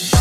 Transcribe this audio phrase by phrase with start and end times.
[0.00, 0.14] Bonjour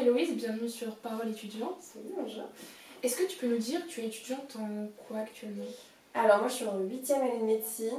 [0.00, 1.76] Héloïse, bienvenue sur Parole étudiante.
[2.16, 2.44] Bonjour.
[3.02, 5.64] Est-ce que tu peux nous dire, tu es étudiante en quoi actuellement?
[6.14, 7.90] Alors moi je suis en huitième année de médecine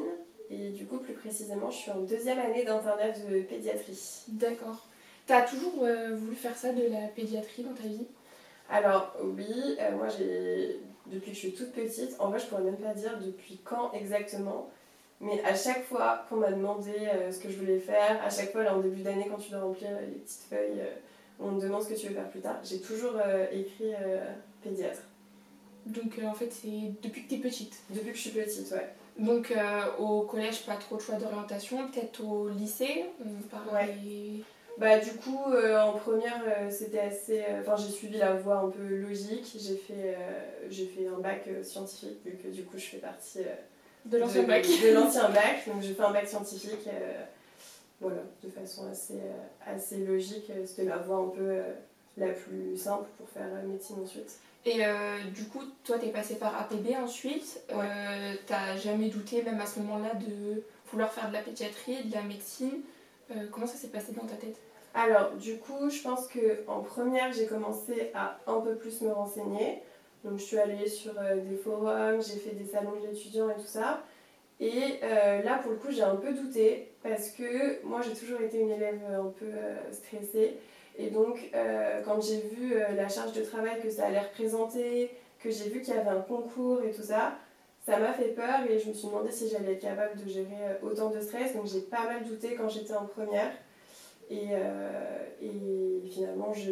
[0.49, 4.23] et du coup plus précisément je suis en deuxième année d'internat de pédiatrie.
[4.29, 4.87] D'accord.
[5.27, 8.07] T'as toujours euh, voulu faire ça de la pédiatrie dans ta vie?
[8.71, 12.61] Alors oui, euh, moi j'ai depuis que je suis toute petite, en vrai je pourrais
[12.61, 14.69] même pas dire depuis quand exactement,
[15.19, 18.51] mais à chaque fois qu'on m'a demandé euh, ce que je voulais faire, à chaque
[18.51, 20.93] fois là en début d'année quand tu dois remplir les petites feuilles, euh,
[21.39, 24.23] on me demande ce que tu veux faire plus tard, j'ai toujours euh, écrit euh,
[24.61, 25.01] pédiatre.
[25.87, 27.75] Donc euh, en fait c'est depuis que t'es petite.
[27.89, 28.89] Depuis que je suis petite, ouais.
[29.17, 34.43] Donc euh, au collège pas trop de choix d'orientation, peut-être au lycée on parlait...
[34.79, 38.57] Bah du coup euh, en première euh, c'était assez euh, enfin j'ai suivi la voie
[38.57, 39.55] un peu logique.
[39.59, 40.17] J'ai fait
[40.69, 43.39] j'ai fait un bac scientifique vu que du coup je fais partie
[44.05, 44.65] de l'ancien bac.
[44.83, 45.67] de l'ancien bac.
[45.67, 46.87] Donc j'ai fait un bac scientifique
[47.99, 49.19] voilà de façon assez
[49.65, 50.51] assez logique.
[50.65, 51.61] C'était la voie un peu
[52.17, 54.39] la plus simple pour faire médecine ensuite.
[54.65, 57.85] Et euh, du coup toi t'es passé par APB ensuite, Ouais.
[57.85, 62.13] Euh, t'as jamais douté même à ce moment-là de vouloir faire de la pédiatrie, de
[62.13, 62.81] la médecine.
[63.31, 64.57] Euh, Comment ça s'est passé dans ta tête?
[64.93, 69.11] Alors, du coup, je pense que en première, j'ai commencé à un peu plus me
[69.11, 69.83] renseigner.
[70.23, 73.67] Donc, je suis allée sur euh, des forums, j'ai fait des salons d'étudiants et tout
[73.67, 74.03] ça.
[74.59, 78.41] Et euh, là, pour le coup, j'ai un peu douté parce que moi, j'ai toujours
[78.41, 80.57] été une élève un peu euh, stressée.
[80.97, 85.09] Et donc, euh, quand j'ai vu euh, la charge de travail que ça allait représenter,
[85.39, 87.35] que j'ai vu qu'il y avait un concours et tout ça,
[87.85, 90.57] ça m'a fait peur et je me suis demandé si j'allais être capable de gérer
[90.61, 91.55] euh, autant de stress.
[91.55, 93.51] Donc, j'ai pas mal douté quand j'étais en première.
[94.29, 96.71] Et, euh, et finalement, je...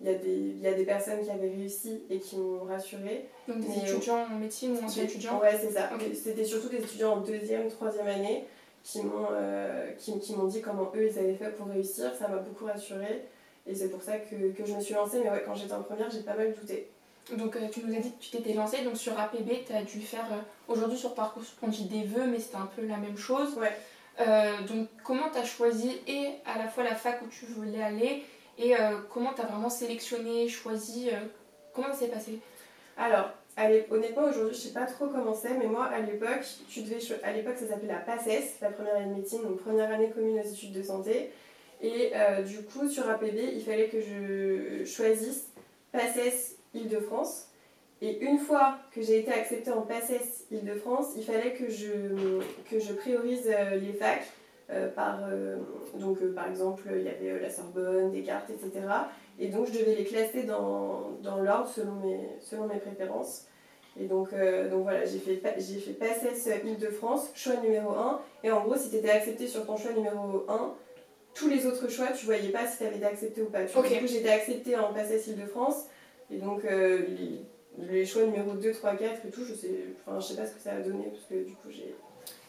[0.00, 2.64] il, y a des, il y a des personnes qui avaient réussi et qui m'ont
[2.64, 3.26] rassurée.
[3.48, 5.90] Donc des Mais, étudiants en médecine ou anciens étudiants Ouais, c'est ça.
[6.14, 8.44] C'était surtout des étudiants en deuxième, troisième année
[8.82, 12.12] qui m'ont euh, qui, qui m'ont dit comment eux ils avaient fait pour réussir.
[12.14, 13.24] Ça m'a beaucoup rassurée.
[13.66, 15.20] Et c'est pour ça que, que je me suis lancée.
[15.22, 16.88] Mais ouais, quand j'étais en première, j'ai pas mal douté.
[17.36, 19.82] Donc euh, tu nous as dit que tu t'étais lancée, donc sur APB tu as
[19.82, 22.96] dû faire, euh, aujourd'hui sur Parcours on dit des vœux mais c'était un peu la
[22.96, 23.54] même chose.
[23.56, 23.72] Ouais.
[24.20, 27.82] Euh, donc comment tu as choisi et à la fois la fac où tu voulais
[27.82, 28.22] aller
[28.58, 31.20] et euh, comment tu as vraiment sélectionné, choisi, euh,
[31.72, 32.38] comment ça s'est passé?
[32.98, 33.30] Alors,
[33.90, 37.32] honnêtement, aujourd'hui, je sais pas trop comment c'est, mais moi, à l'époque, tu devais à
[37.32, 40.46] l'époque, ça s'appelait la PACES, la première année de médecine, donc première année commune aux
[40.46, 41.30] études de santé.
[41.80, 42.12] Et
[42.46, 45.46] du coup, sur APB, il fallait que je choisisse
[45.92, 47.49] PACES Île-de-France.
[48.02, 52.40] Et une fois que j'ai été acceptée en PACES Île-de-France, il fallait que je,
[52.70, 54.26] que je priorise euh, les facs.
[54.70, 55.56] euh, par, euh,
[55.98, 58.86] donc, euh, par exemple, il y avait la Sorbonne, Descartes, etc.
[59.38, 63.46] Et donc, je devais les classer dans, dans l'ordre selon mes, selon mes préférences.
[63.98, 64.30] Et donc,
[64.70, 68.20] donc voilà, j'ai fait, j'ai fait PACES Île-de-France, choix numéro 1.
[68.44, 70.74] Et en gros, si tu étais accepté sur ton choix numéro 1,
[71.34, 73.64] tous les autres choix, tu voyais pas si tu avais été accepté ou pas.
[73.64, 73.82] Tu vois.
[73.82, 73.92] Ok.
[73.92, 75.86] Du coup, j'étais acceptée en PACES Île-de-France.
[76.30, 77.40] Et donc, les,
[77.78, 80.52] les choix numéro 2, 3, 4 et tout, je sais, enfin, je sais pas ce
[80.54, 81.94] que ça a donné parce que du coup, j'ai.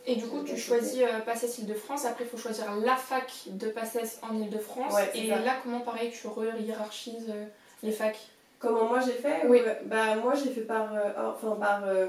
[0.08, 3.68] Et du coup tu choisis euh, PACES Île-de-France, après il faut choisir la fac de
[3.70, 5.40] PACES en Île-de-France Ouais, et ça.
[5.40, 6.28] là comment pareil tu
[6.64, 7.46] hiérarchises euh,
[7.84, 8.18] les facs?
[8.58, 9.46] Comment moi j'ai fait?
[9.46, 9.60] Oui.
[9.60, 12.08] ou, euh, Bah moi j'ai fait par euh, enfin par euh,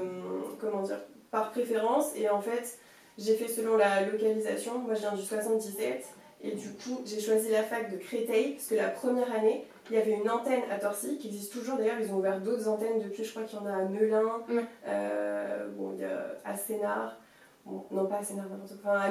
[0.59, 2.79] comment dire par préférence et en fait
[3.19, 4.79] j'ai fait selon la localisation.
[4.79, 6.03] Moi je viens du 77
[6.43, 9.97] et du coup j'ai choisi la fac de Créteil parce que la première année il
[9.97, 12.99] y avait une antenne à Torcy qui existe toujours d'ailleurs ils ont ouvert d'autres antennes
[12.99, 14.43] depuis je crois qu'il y en a à Melun,
[14.87, 17.17] euh, bon il y a à Sénart.
[17.65, 19.09] Bon, non pas à Sénart, enfin à.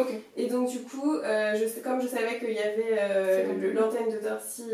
[0.00, 0.08] Ok.
[0.36, 4.18] Et donc du coup, euh, je comme je savais qu'il y avait euh, l'antenne de
[4.18, 4.70] Torcy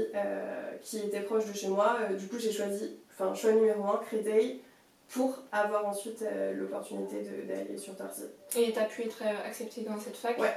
[0.83, 4.61] qui était proche de chez moi, du coup j'ai choisi, enfin choix numéro 1, Créteil,
[5.09, 6.23] pour avoir ensuite
[6.55, 8.25] l'opportunité d'aller sur Torcy.
[8.59, 10.39] Et tu as pu être acceptée dans cette fac?
[10.39, 10.55] Ouais.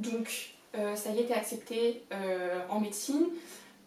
[0.00, 3.26] Donc, euh, ça y est, tu es acceptée euh, en médecine.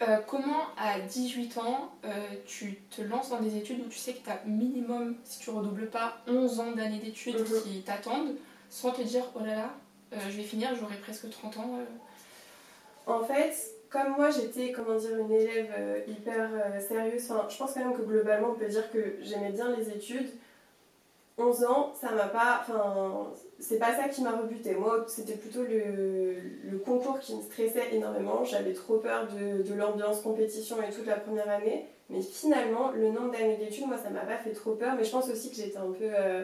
[0.01, 2.09] Euh, comment, à 18 ans, euh,
[2.45, 5.49] tu te lances dans des études où tu sais que tu as minimum, si tu
[5.49, 7.61] redoubles pas, 11 ans d'années d'études Mhm.
[7.63, 8.35] qui t'attendent,
[8.69, 9.69] sans te dire, oh là là,
[10.13, 11.79] euh, je vais finir, j'aurai presque 30 ans.
[13.05, 13.53] En fait,
[13.89, 16.49] comme moi j'étais, comment dire, une élève hyper
[16.85, 19.89] sérieuse, enfin, je pense quand même que globalement on peut dire que j'aimais bien les
[19.89, 20.29] études.
[21.37, 22.61] 11 ans, ça m'a pas.
[22.61, 23.27] Enfin,
[23.59, 24.75] c'est pas ça qui m'a rebuté.
[24.75, 26.35] Moi, c'était plutôt le,
[26.69, 28.43] le concours qui me stressait énormément.
[28.43, 31.87] J'avais trop peur de, de l'ambiance compétition et toute la première année.
[32.09, 34.93] Mais finalement, le nombre d'années d'études, moi, ça m'a pas fait trop peur.
[34.97, 36.03] Mais je pense aussi que j'étais un peu.
[36.05, 36.43] euh,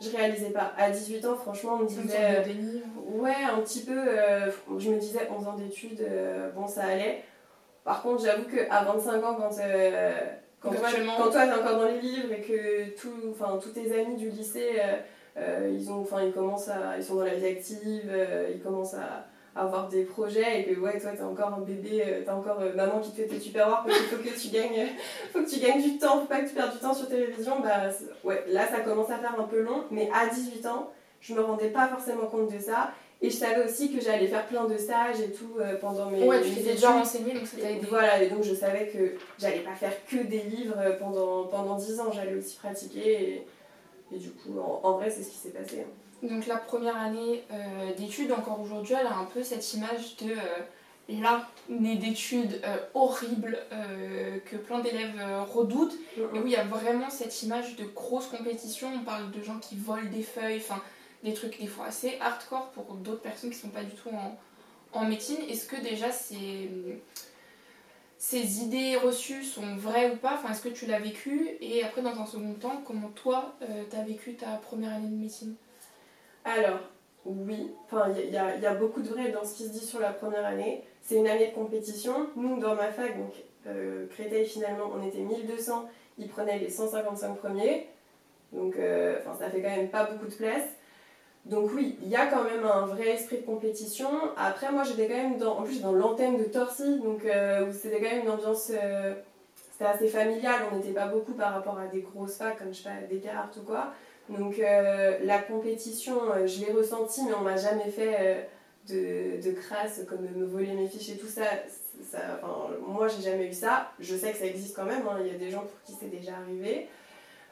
[0.00, 0.72] je réalisais pas.
[0.78, 2.40] À 18 ans, franchement, on me disait.
[2.40, 2.82] de déni.
[3.14, 3.96] Ouais, un petit peu.
[3.96, 7.22] euh, je me disais 11 ans d'études, euh, bon, ça allait.
[7.84, 10.12] Par contre, j'avoue qu'à 25 ans, quand, euh,
[10.64, 13.70] quand, toi, actuellement- quand toi, t'es encore dans les livres et que tout, enfin, tous
[13.70, 14.80] tes amis du lycée,
[15.36, 18.10] ils, ont, ils, commencent à, ils sont dans la vie active,
[18.52, 19.26] ils commencent à
[19.56, 22.74] avoir des projets et que ouais toi t'es encore un bébé, euh, t'as encore euh,
[22.74, 24.88] maman qui te fait tes super parce qu'il faut que tu gagnes,
[25.32, 27.60] faut que tu gagnes du temps, faut pas que tu perdes du temps sur télévision,
[27.60, 27.88] bah
[28.24, 30.90] ouais là ça commence à faire un peu long, mais à 18 ans
[31.20, 32.90] je me rendais pas forcément compte de ça
[33.22, 36.22] et je savais aussi que j'allais faire plein de stages et tout euh, pendant mes
[36.24, 39.14] ouais tu t'étais déjà renseigné donc ça t'a aidé voilà et donc je savais que
[39.38, 43.44] j'allais pas faire que des livres pendant pendant 10 ans j'allais aussi pratiquer
[44.12, 45.90] et, du coup en, vrai c'est ce qui s'est passé hein.
[46.24, 50.30] Donc la première année euh, d'études, encore aujourd'hui, elle a un peu cette image de
[50.30, 53.58] euh, l'année d'études euh, horrible
[54.46, 55.20] que plein d'élèves
[55.52, 55.96] redoutent.
[56.16, 58.88] Et où il y a vraiment cette image de grosse compétition.
[58.94, 60.80] On parle de gens qui volent des feuilles, enfin
[61.24, 64.10] des trucs des fois assez hardcore pour d'autres personnes qui sont pas du tout
[64.92, 65.38] en, médecine.
[65.48, 66.70] Est-ce que déjà ces,
[68.18, 70.34] ces idées reçues sont vraies ou pas?
[70.34, 71.56] Enfin, Est-ce que tu l'as vécu?
[71.60, 73.56] Et après, dans un second temps, comment toi,
[73.90, 75.56] tu as vécu ta première année de médecine?
[76.44, 76.78] Alors,
[77.24, 80.12] oui, enfin, il y, a beaucoup de vrai dans ce qui se dit sur la
[80.12, 80.84] première année.
[81.00, 82.28] C'est une année de compétition.
[82.36, 83.32] Nous, dans ma fac, donc
[83.66, 85.88] euh, Créteil, finalement, on était 1200,
[86.18, 87.88] ils prenaient les 155 premiers.
[88.52, 90.64] Donc, euh, ça fait quand même pas beaucoup de place.
[91.44, 94.08] Donc oui, il y a quand même un vrai esprit de compétition.
[94.36, 98.00] Après, moi, j'étais quand même dans, en plus dans l'antenne de Torcy, donc euh, c'était
[98.00, 99.14] quand même une ambiance, euh,
[99.72, 100.62] c'était assez familial.
[100.72, 103.58] On n'était pas beaucoup par rapport à des grosses facs comme je sais pas Descartes
[103.58, 103.92] ou quoi.
[104.30, 108.48] Donc euh, la compétition, je l'ai ressentie, mais on m'a jamais fait
[108.88, 111.42] de, de, crasse comme me voler mes fiches et tout ça.
[112.10, 113.92] ça enfin, moi, j'ai jamais eu ça.
[114.00, 115.06] Je sais que ça existe quand même.
[115.06, 115.18] Hein.
[115.20, 116.88] Il y a des gens pour qui c'est déjà arrivé.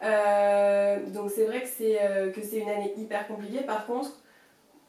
[0.02, 1.99] Donc c'est vrai que c'est
[2.34, 3.62] que c'est une année hyper compliquée.
[3.62, 4.10] Par contre,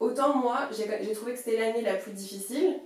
[0.00, 2.80] autant moi, j'ai trouvé que c'était l'année la plus difficile.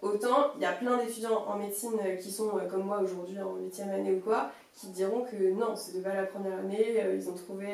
[0.00, 3.80] Autant il y a plein d'étudiants en médecine qui sont comme moi aujourd'hui en 8
[3.82, 7.68] année ou quoi, qui diront que non, c'est pas la première année, ils ont trouvé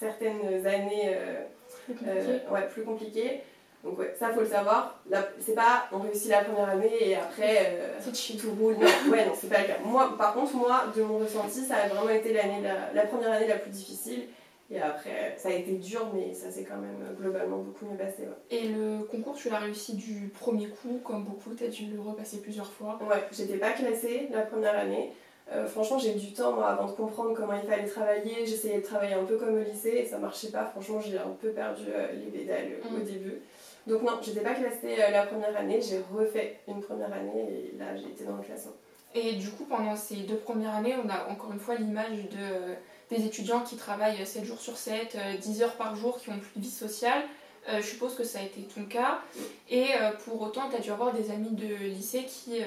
[0.00, 1.42] certaines années euh,
[2.06, 3.42] euh, ouais, plus compliquées.
[3.82, 5.00] Donc ouais, ça faut le savoir.
[5.40, 7.98] C'est pas on réussit la première année et après euh,
[8.38, 8.74] tout roule.
[8.74, 9.78] Non, ouais, non, c'est pas le cas.
[9.84, 13.32] Moi, par contre, moi, de mon ressenti, ça a vraiment été l'année la, la, première
[13.32, 14.24] année la plus difficile.
[14.72, 18.28] Et après, ça a été dur, mais ça s'est quand même globalement beaucoup mieux passé.
[18.50, 22.00] Et le concours, tu l'as réussi du premier coup, comme beaucoup, tu as dû le
[22.00, 25.12] repasser plusieurs fois Ouais, j'étais pas classée la première année.
[25.52, 28.46] Euh, franchement, j'ai eu du temps moi, avant de comprendre comment il fallait travailler.
[28.46, 30.64] J'essayais de travailler un peu comme au lycée et ça marchait pas.
[30.66, 33.02] Franchement, j'ai un peu perdu euh, les pédales au mm.
[33.02, 33.42] début.
[33.86, 35.80] Donc, non, j'étais pas classée euh, la première année.
[35.80, 38.72] J'ai refait une première année et là, j'ai été dans le classement.
[39.14, 42.74] Et du coup, pendant ces deux premières années, on a encore une fois l'image de,
[43.14, 46.60] des étudiants qui travaillent 7 jours sur 7, 10 heures par jour, qui ont plus
[46.60, 47.24] de vie sociale.
[47.68, 49.18] je suppose que ça a été ton cas.
[49.68, 49.86] Et
[50.24, 52.60] pour autant, tu as dû avoir des amis de lycée qui,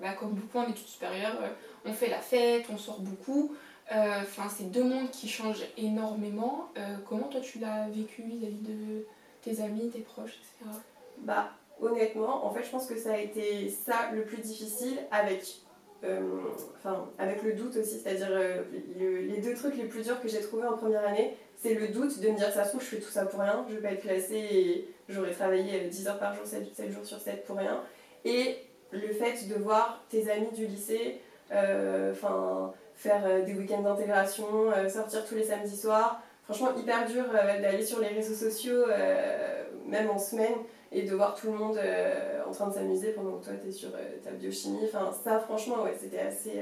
[0.00, 1.36] bah, comme beaucoup en études supérieures,
[1.84, 3.54] on fait la fête, on sort beaucoup.
[3.90, 6.68] Euh, enfin, c'est deux mondes qui changent énormément.
[6.78, 9.06] Euh, comment toi tu l'as vécu vis-à-vis de
[9.42, 10.78] tes amis, tes proches, etc.
[11.18, 11.50] Bah,
[11.80, 15.60] honnêtement, en fait, je pense que ça a été ça le plus difficile avec,
[16.04, 16.20] euh,
[17.18, 18.00] avec le doute aussi.
[18.00, 18.30] C'est-à-dire,
[18.96, 22.18] les deux trucs les plus durs que j'ai trouvés en première année, c'est le doute
[22.20, 23.92] de me dire ça se trouve, je fais tout ça pour rien, je vais pas
[23.92, 27.56] être classée et j'aurais travaillé 10 heures par jour, 7, 7 jours sur 7 pour
[27.56, 27.82] rien.
[28.24, 28.56] Et
[28.90, 31.20] le fait de voir tes amis du lycée
[31.52, 36.22] euh, enfin faire euh, des week-ends d'intégration, euh, sortir tous les samedis soirs.
[36.44, 38.84] Franchement, hyper dur d'aller sur les réseaux sociaux,
[39.86, 40.54] même en semaine,
[40.90, 41.78] et de voir tout le monde
[42.46, 43.90] en train de s'amuser pendant que toi tu es sur
[44.24, 44.80] ta biochimie.
[44.84, 46.60] Enfin, ça, franchement, ouais, c'était assez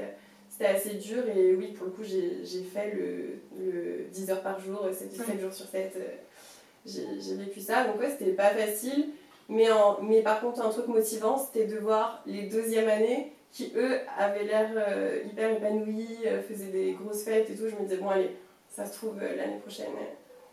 [0.49, 4.59] c'était assez dur et oui pour le coup j'ai fait le, le, 10 heures par
[4.59, 5.97] jour 7, 7 jours sur 7
[6.85, 9.11] j'ai vécu ça donc ouais c'était pas facile
[9.47, 13.73] mais, en, mais par contre un truc motivant c'était de voir les deuxièmes années qui
[13.75, 17.67] eux avaient l'air euh, hyper épanouis, euh, faisaient des grosses fêtes et tout.
[17.67, 18.31] Je me disais, bon, allez,
[18.71, 19.91] ça se trouve, euh, l'année prochaine,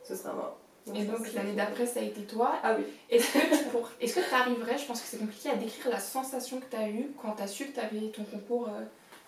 [0.04, 0.58] ce sera moi.
[0.94, 2.56] et donc l'année d'après, ça a été toi.
[2.62, 2.84] Ah oui.
[3.10, 3.90] Est-ce que tu pour...
[4.00, 6.88] est que arriverais, je pense que c'est compliqué à décrire la sensation que tu as
[6.88, 8.68] eue quand tu as su que tu avais ton concours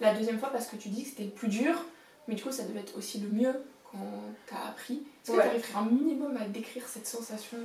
[0.01, 1.75] la deuxième fois parce que tu dis que c'était le plus dur,
[2.27, 3.55] mais du coup ça devait être aussi le mieux
[3.91, 3.99] quand
[4.47, 5.03] tu as appris.
[5.23, 7.59] Est-ce que tu arriverais un minimum à décrire cette sensation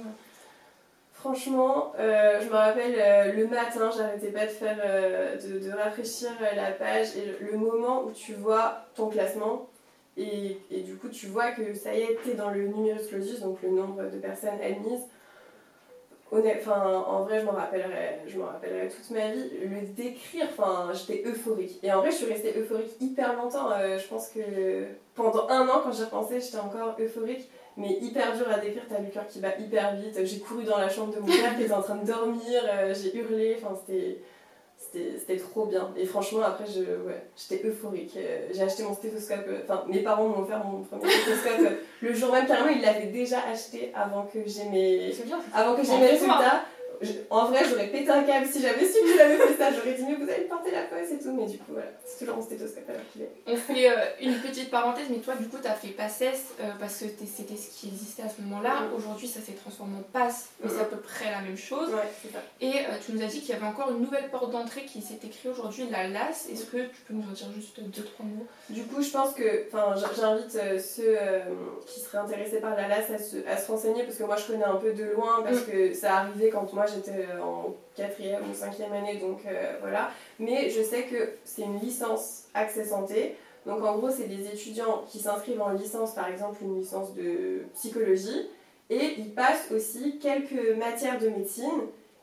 [1.16, 6.30] Franchement, euh, je me rappelle euh, le matin, j'arrêtais pas de faire, euh, de, rafraîchir
[6.56, 9.70] la page et le, moment où tu vois ton classement
[10.18, 13.62] et, du coup tu vois que ça y est, t'es dans le numerus clausus, donc
[13.64, 15.04] le nombre de personnes admises.
[16.32, 19.50] Enfin, en vrai, je m'en rappellerai, je rappellerai toute ma vie.
[19.64, 21.80] Le décrire, enfin, j'étais euphorique.
[21.82, 23.70] Et en vrai, je suis restée euphorique hyper longtemps.
[23.70, 28.48] je pense que pendant un an, quand j'y repensais, j'étais encore euphorique mais hyper dur
[28.50, 30.18] à décrire, t'as le cœur qui bat hyper vite.
[30.24, 32.94] J'ai couru dans la chambre de mon père qui était en train de dormir, euh,
[32.94, 34.20] j'ai hurlé, enfin c'était.
[34.92, 35.90] C'était trop bien.
[35.98, 38.14] Et franchement, après, je, ouais, j'étais euphorique.
[38.18, 41.76] Euh, j'ai acheté mon stéthoscope, euh, enfin, mes parents m'ont offert mon premier stéthoscope euh,
[42.02, 45.12] le jour même, carrément, ils l'avaient déjà acheté avant que j'ai mes,
[45.54, 46.66] avant que j'ai mes résultats
[47.30, 49.72] en vrai, j'aurais pété un câble si j'avais su que vous avez fait ça.
[49.72, 51.34] J'aurais dit, mais vous allez porter la poisse et tout.
[51.34, 53.32] Mais du coup, voilà, c'est toujours mon stéthoscope alors qu'il est.
[53.48, 56.72] On fait euh, une petite parenthèse, mais toi, du coup, tu as fait PASSES euh,
[56.80, 58.90] parce que c'était ce qui existait à ce moment-là.
[58.96, 61.90] Aujourd'hui, ça s'est transformé en PASS, mais c'est à peu près la même chose.
[61.90, 62.40] Ouais, c'est ça.
[62.62, 65.02] Et euh, tu nous as dit qu'il y avait encore une nouvelle porte d'entrée qui
[65.02, 66.48] s'est écrite aujourd'hui, la LAS.
[66.52, 68.48] Est-ce que tu peux nous en dire juste deux, trois mots?
[68.70, 71.18] Du coup, je pense que, enfin, j'invite ceux
[71.88, 74.46] qui seraient intéressés par la LAS à se, à se, renseigner parce que moi, je
[74.46, 75.66] connais un peu de loin parce mm.
[75.66, 80.12] que ça arrivait quand moi j'étais en quatrième ou cinquième année, donc euh, voilà.
[80.40, 83.36] Mais je sais que c'est une licence accès santé.
[83.66, 87.64] Donc en gros, c'est des étudiants qui s'inscrivent en licence, par exemple une licence de
[87.74, 88.48] psychologie,
[88.90, 91.82] et ils passent aussi quelques matières de médecine,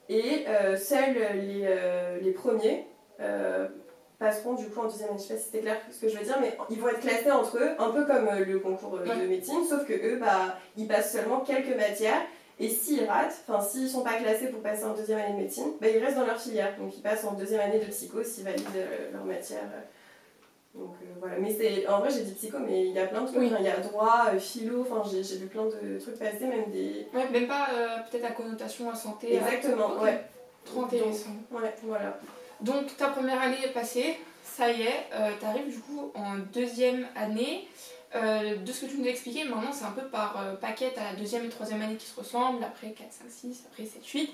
[0.09, 2.87] et euh, seuls les, euh, les premiers
[4.19, 5.19] passeront du coup en deuxième année.
[5.19, 7.01] Je sais pas si c'était clair ce que je veux dire, mais ils vont être
[7.01, 10.87] classés entre eux, un peu comme le concours de médecine, sauf que eux, bah, ils
[10.87, 12.23] passent seulement quelques matières
[12.63, 15.73] et s'ils ratent, enfin s'ils sont pas classés pour passer en deuxième année de médecine,
[15.81, 16.73] bah, ils restent dans leur filière.
[16.79, 19.65] Donc ils passent en deuxième année de psycho s'ils valident euh, leur matière.
[20.73, 23.23] Donc euh, voilà, mais c'est en vrai j'ai dit psycho, mais il y a plein
[23.23, 23.43] de trucs.
[23.43, 27.09] Il y a droit, euh, philo, enfin j'ai vu plein de trucs passer, même des.
[27.13, 27.67] Ouais, même pas
[28.09, 29.35] peut-être à connotation à santé.
[29.35, 30.25] Exactement, ouais.
[30.65, 31.31] Trop intéressant.
[31.51, 32.17] ouais, voilà.
[32.61, 35.09] Donc ta première année est passée, ça y est,
[35.41, 37.67] tu arrives du coup en deuxième année.
[38.15, 40.93] Euh, de ce que tu nous as expliqué, maintenant c'est un peu par euh, paquet
[40.99, 44.07] à la deuxième et troisième année qui se ressemblent, après 4, 5, 6, après 7,
[44.07, 44.31] 8.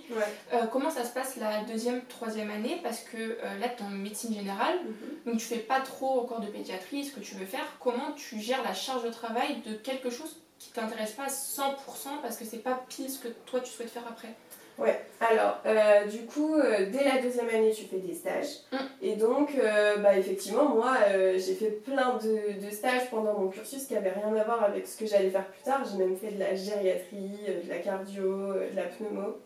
[0.72, 2.80] comment ça se passe la deuxième, troisième année?
[2.82, 5.32] Parce que euh, là tu es en médecine générale, mhm.
[5.32, 7.64] donc tu fais pas trop encore de pédiatrie, ce que tu veux faire.
[7.78, 11.74] Comment tu gères la charge de travail de quelque chose qui t'intéresse pas à 100%
[12.20, 14.34] parce que c'est pas pile ce que toi tu souhaites faire après?
[14.78, 18.60] Ouais, alors euh, du coup, euh, dès la deuxième année, tu fais des stages.
[18.70, 18.76] Mm.
[19.02, 20.96] Et donc, euh, bah, effectivement, moi,
[21.36, 24.86] j'ai fait plein de, de, stages pendant mon cursus qui n'avaient rien à voir avec
[24.86, 25.82] ce que j'allais faire plus tard.
[25.90, 29.38] J'ai même fait de la gériatrie, de la cardio, de la pneumo.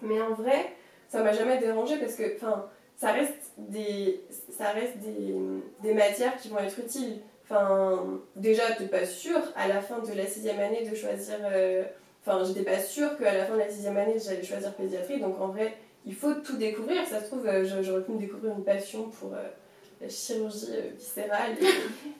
[0.00, 0.72] Mais en vrai,
[1.08, 2.66] ça m'a jamais dérangé parce que, enfin,
[2.96, 5.34] ça reste des, ça reste des,
[5.82, 7.20] des matières qui vont être utiles.
[7.44, 8.02] Enfin,
[8.34, 11.36] déjà, tu n'es pas sûr à la fin de la sixième année de choisir
[12.26, 15.20] Enfin, j'étais pas sûre qu'à la fin de la sixième année, j'allais choisir pédiatrie.
[15.20, 15.76] Donc en vrai,
[16.06, 17.06] il faut tout découvrir.
[17.06, 19.42] Ça se trouve, euh, j'aurais pu me découvrir une passion pour euh,
[20.00, 21.52] la chirurgie euh, viscérale.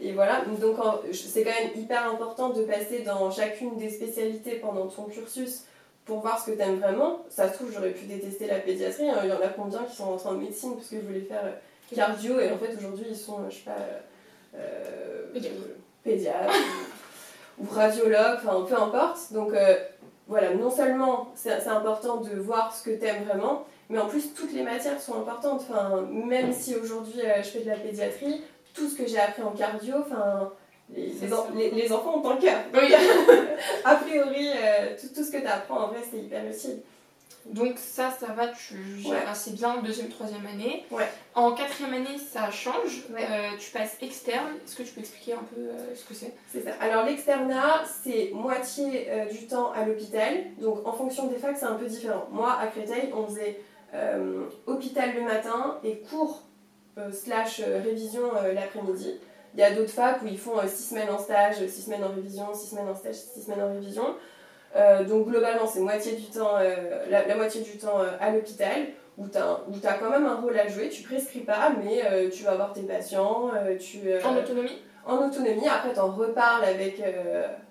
[0.01, 0.45] Et, voilà.
[0.45, 0.77] Donc
[1.13, 5.65] c'est quand même hyper important de passer dans chacune des spécialités pendant ton cursus
[6.05, 7.25] pour voir ce que tu aimes vraiment.
[7.31, 9.09] Ça se trouve, j'aurais pu détester la pédiatrie.
[9.09, 9.21] Hein.
[9.25, 11.45] Il y en a combien qui sont rentrés en médecine parce que je voulais faire
[11.95, 13.77] cardio et en fait aujourd'hui ils sont, je sais pas,
[16.03, 16.53] pédiatre
[17.59, 19.33] ou, radiologue, enfin peu importe.
[19.33, 19.53] Donc
[20.27, 24.33] voilà, non seulement c'est important de voir ce que tu aimes vraiment, mais en plus
[24.35, 25.67] toutes les matières sont importantes.
[25.69, 29.43] Enfin, même si aujourd'hui euh, je fais de la pédiatrie, tout ce que j'ai appris
[29.43, 30.51] en cardio, enfin,
[30.95, 32.59] les, les, enfants ont un cœur.
[33.85, 36.81] a priori, euh, tout, tout, ce que tu apprends en vrai, c'est hyper utile.
[37.47, 40.85] Donc ça, ça va, tu gères assez bien deuxième, troisième année.
[40.91, 41.09] Ouais.
[41.35, 43.05] En quatrième année, ça change.
[43.11, 44.49] Euh, tu passes externe.
[44.65, 46.33] Est-ce que tu peux expliquer un peu euh, ce que c'est?
[46.51, 46.71] C'est ça.
[46.81, 50.45] Alors l'externat, c'est moitié euh, du temps à l'hôpital.
[50.59, 52.27] Donc en fonction des facs, c'est un peu différent.
[52.31, 53.61] Moi, à Créteil, on faisait
[54.67, 56.43] hôpital le matin et cours
[57.13, 58.23] slash révision
[58.53, 59.21] l'après-midi.
[59.55, 62.09] Il y a d'autres facs où ils font 6 semaines en stage, 6 semaines en
[62.09, 64.17] révision, 6 semaines en stage, 6 semaines en révision.
[64.77, 66.75] Euh, donc globalement, c'est moitié du temps, euh,
[67.09, 70.67] la, moitié du temps euh, à l'hôpital, où tu as, quand même un rôle à
[70.67, 70.89] jouer.
[70.89, 73.53] Tu prescris pas, mais tu vas voir tes patients.
[73.79, 74.83] tu, en autonomie?
[75.07, 75.69] En autonomie.
[75.69, 77.01] Après, tu en reparles avec,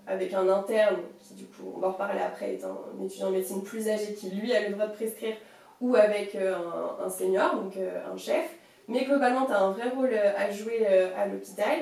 [0.08, 3.32] avec un interne, qui du coup, on va en reparler après, est un, étudiant en
[3.32, 5.36] médecine plus âgé, qui lui a le droit de prescrire,
[5.82, 8.50] ou avec un, un, senior, donc un chef.
[8.88, 11.80] Mais globalement, tu as un vrai rôle à jouer à l'hôpital.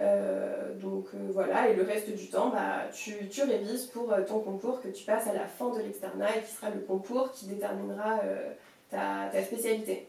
[0.00, 4.22] Euh, donc euh, voilà, et le reste du temps, bah, tu, tu révises pour euh,
[4.22, 7.32] ton concours que tu passes à la fin de l'externat et qui sera le concours
[7.32, 8.20] qui déterminera
[8.90, 10.06] ta, ta, spécialité.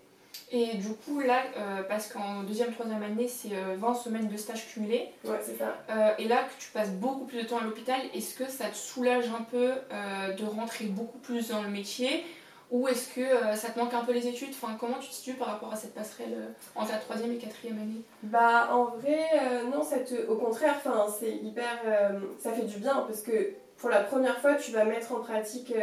[0.51, 1.41] Et du coup, là,
[1.88, 5.10] parce qu'en deuxième, troisième année, c'est 20 semaines de stage cumulé.
[5.25, 5.75] Ouais, c'est ça.
[6.17, 8.75] et là, que tu passes beaucoup plus de temps à l'hôpital, est-ce que ça te
[8.75, 9.74] soulage un peu
[10.38, 12.24] de rentrer beaucoup plus dans le métier?
[12.72, 14.50] Ou est-ce que euh, ça te manque un peu les études?
[14.52, 17.38] Enfin, Comment tu te situes par rapport à cette passerelle euh, entre la troisième et
[17.38, 18.02] quatrième année?
[18.24, 19.98] Bah en vrai, euh, non, ça
[20.28, 20.76] au contraire,
[21.20, 21.80] c'est hyper...
[22.38, 25.74] ça fait du bien parce que pour la première fois, tu vas mettre en pratique,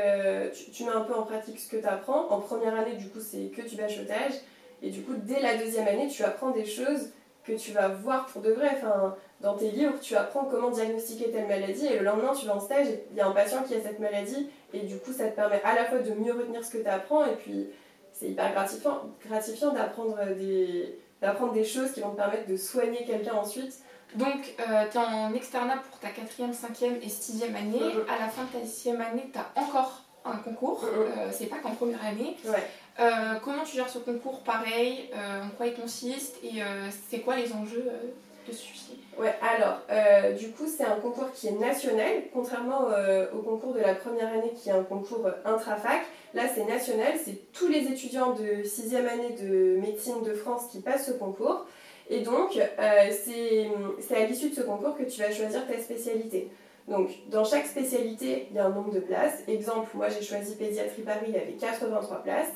[0.72, 2.28] tu, mets un peu en pratique ce que tu apprends.
[2.28, 4.34] En première année, du coup, c'est que du bachotage.
[4.82, 7.08] Et du coup, dès la deuxième année, tu apprends des choses
[7.46, 8.70] que tu vas voir pour de vrai.
[8.76, 12.56] Enfin, dans tes livres, tu apprends comment diagnostiquer telle maladie et le lendemain, tu vas
[12.56, 15.28] en stage, il y a un patient qui a cette maladie et du coup, ça
[15.28, 17.66] te permet à la fois de mieux retenir ce que tu apprends et puis
[18.12, 23.04] c'est hyper gratifiant, gratifiant d'apprendre des, d'apprendre des choses qui vont te permettre de soigner
[23.04, 23.74] quelqu'un ensuite.
[24.14, 27.80] Donc, euh, tu es en externat pour ta quatrième, cinquième et sixième année.
[27.80, 28.04] Mhm.
[28.08, 30.82] À la fin de ta sixième année, tu as encore un concours.
[30.82, 30.88] Mhm.
[30.92, 32.36] Euh, c'est pas qu'en première année.
[32.44, 32.64] Ouais.
[32.98, 34.40] Euh, comment tu gères ce concours?
[34.40, 38.10] Pareil, euh, en quoi il consiste et euh, c'est quoi les enjeux euh,
[38.48, 43.38] de Ouais, alors, euh, du coup, c'est un concours qui est national, contrairement euh, au
[43.38, 46.02] concours de la première année qui est un concours intrafac.
[46.34, 50.80] Là, c'est national, c'est tous les étudiants de sixième année de médecine de France qui
[50.80, 51.64] passent ce concours.
[52.10, 56.50] Et donc, euh, c'est à l'issue de ce concours que tu vas choisir ta spécialité.
[56.86, 59.42] Donc, dans chaque spécialité, il y a un nombre de places.
[59.48, 62.52] Exemple, moi j'ai choisi pédiatrie Paris, il y avait 83 places.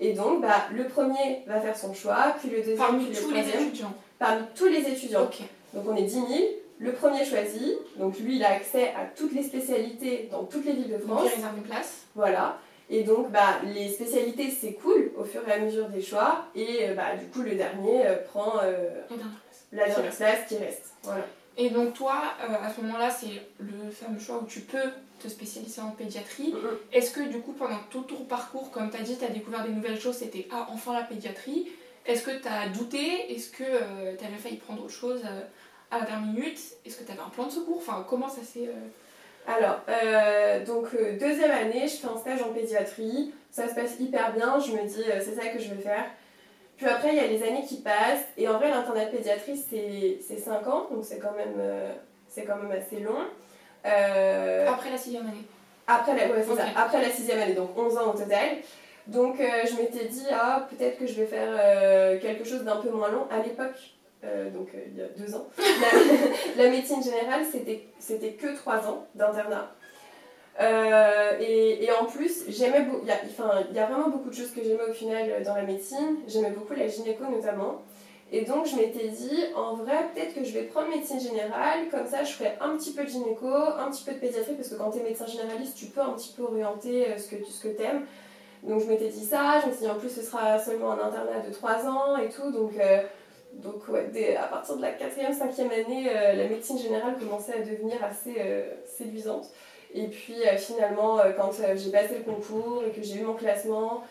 [0.00, 3.20] Et donc, bah, le premier va faire son choix, puis le deuxième, Parmi puis le
[3.20, 3.68] tous les troisième.
[3.68, 3.94] étudiants.
[4.18, 5.28] Parmi tous les étudiants.
[5.74, 6.26] Donc on est 10 000.
[6.78, 10.72] Le premier choisi, donc lui il a accès à toutes les spécialités dans toutes les
[10.72, 11.22] villes de Donc France.
[11.24, 12.02] il réserve une place.
[12.14, 12.58] Voilà.
[12.90, 14.50] Et donc bah, les spécialités
[14.82, 16.44] cool au fur et à mesure des choix.
[16.54, 18.90] Et euh, bah, du coup le dernier euh, prend euh,
[19.72, 20.38] La dernière place.
[20.48, 20.92] qui reste.
[21.02, 21.24] Voilà.
[21.56, 25.28] Et donc toi, euh, à ce moment-là, c'est le fameux choix où tu peux te
[25.28, 26.54] spécialiser en pédiatrie.
[26.92, 29.64] Est-ce que du coup, pendant tout ton parcours, comme tu as dit, tu as découvert
[29.64, 31.68] des nouvelles choses, c'était ah, enfin la pédiatrie.
[32.06, 33.32] Est-ce que tu as douté?
[33.34, 33.64] Est-ce que
[34.16, 35.40] tu avais failli prendre autre chose euh,
[35.90, 36.58] à la dernière minute?
[36.84, 37.78] Est-ce que tu avais un plan de secours?
[37.78, 38.68] Enfin, comment ça s'est.
[38.68, 43.32] euh, Alors, euh, donc euh, deuxième année, je fais un stage en pédiatrie.
[43.50, 44.58] Ça se passe hyper bien.
[44.60, 46.04] Je me dis, euh, c'est ça que je vais faire.
[46.76, 48.24] Puis après, il y a les années qui passent.
[48.36, 50.86] Et en vrai, l'internat de pédiatrie, c'est c'est 5 ans.
[50.90, 51.92] Donc c'est quand, même, euh,
[52.28, 53.18] c'est quand même assez long.
[53.86, 55.44] Euh, Après la sixième année
[55.88, 58.56] après, la, ouais, ça, après la sixième année, donc 11 ans au total.
[59.08, 62.76] Donc euh, je m'étais dit, ah, peut-être que je vais faire euh, quelque chose d'un
[62.76, 63.26] peu moins long.
[63.30, 63.94] À l'époque,
[64.24, 65.46] euh, donc il y a deux ans,
[66.56, 67.44] la, médecine générale,
[67.98, 69.70] c'était que 3 ans d'internat.
[71.40, 75.42] Et, en plus, j'aimais il y, a, vraiment beaucoup de choses que j'aimais au final
[75.44, 76.16] dans la médecine.
[76.26, 77.82] J'aimais beaucoup la gynéco notamment.
[78.32, 82.08] Et donc je m'étais dit, en vrai, peut-être que je vais prendre médecine générale, comme
[82.08, 84.74] ça je ferai un petit peu de gynéco, un petit peu de pédiatrie, parce que
[84.74, 87.68] quand tu es médecin généraliste, tu peux un petit peu orienter ce que, ce que
[87.68, 88.04] tu aimes.
[88.62, 90.98] Donc je m'étais dit ça, je me suis dit en plus ce sera seulement un
[90.98, 93.02] internat de 3 ans et tout, donc, euh,
[93.52, 98.02] donc à partir de la 4e, 5e année, euh, la médecine générale commençait à devenir
[98.02, 99.46] assez euh, séduisante.
[99.94, 104.02] Et puis finalement, quand j'ai passé le concours et que j'ai eu mon classement,